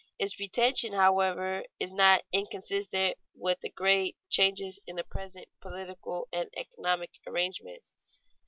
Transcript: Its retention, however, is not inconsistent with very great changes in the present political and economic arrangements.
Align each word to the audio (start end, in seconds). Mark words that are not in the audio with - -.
Its 0.17 0.39
retention, 0.39 0.93
however, 0.93 1.63
is 1.79 1.91
not 1.91 2.23
inconsistent 2.33 3.19
with 3.35 3.59
very 3.61 3.69
great 3.71 4.17
changes 4.29 4.79
in 4.87 4.95
the 4.95 5.03
present 5.03 5.47
political 5.61 6.27
and 6.33 6.49
economic 6.57 7.11
arrangements. 7.27 7.93